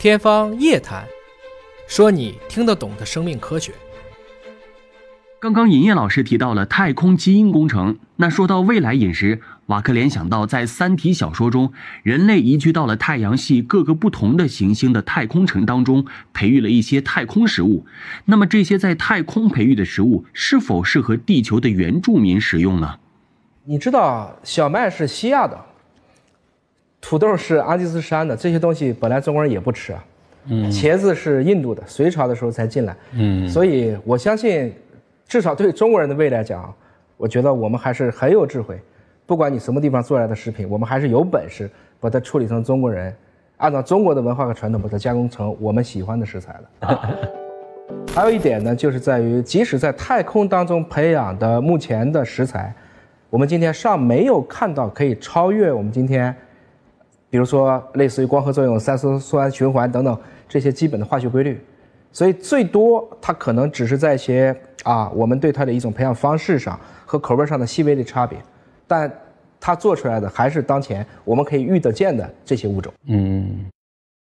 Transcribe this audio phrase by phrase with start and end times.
[0.00, 1.04] 天方夜谭，
[1.86, 3.74] 说你听得懂的生命科学。
[5.38, 17.84] 刚刚尹烨老师提到了太空基因工程，那说到未来饮食，瓦克联想到在《三体》小说中，人类移居到了太阳系各个不同的行星的太空城当中，培育了一些太空食物。
[18.24, 22.94] 那么这些在太空培育的食物，是否适合地球的原住民食用呢？
[23.64, 25.66] 你知道小麦是西亚的。
[27.10, 30.04] 土豆是阿基斯山的，这些东西本来中国人也不吃啊。
[30.44, 32.96] 嗯，茄子是印度的，隋朝的时候才进来。
[33.14, 34.72] 嗯，所以我相信，
[35.26, 36.72] 至少对中国人的胃来讲，
[37.16, 38.78] 我觉得我们还是很有智慧。
[39.26, 41.68] 不管你什么地方做来的食品，我们还是有本事
[41.98, 43.12] 把它处理成中国人，
[43.56, 46.98] 按照中国的文化和传统把它加工成我们喜欢的食材的。
[48.14, 52.72] 还有一点呢，就是在于，即使在太空当中培养的目前的食材，
[53.28, 56.32] 我们今天尚没有看到可以超越我们今天。
[57.30, 61.58] 比如说，类似于光合作用、三羧酸循环等等这些基本的化学规律，
[62.10, 68.36] 所以最多它可能只是在一些啊，我们对它的一种培养方式上和口味上的细微的差别，
[68.86, 69.10] 但
[69.60, 72.92] 它做出来的还是当前我们可以遇得见的这些物种。
[73.06, 73.64] 嗯。